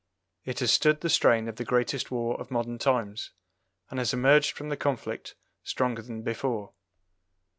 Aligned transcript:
It 0.45 0.61
has 0.61 0.71
stood 0.71 1.01
the 1.01 1.11
strain 1.11 1.47
of 1.47 1.57
the 1.57 1.63
greatest 1.63 2.09
war 2.09 2.35
of 2.41 2.49
modern 2.49 2.79
times, 2.79 3.33
and 3.91 3.99
has 3.99 4.15
emerged 4.15 4.57
from 4.57 4.69
the 4.69 4.75
conflict 4.75 5.35
stronger 5.61 6.01
than 6.01 6.23
before. 6.23 6.73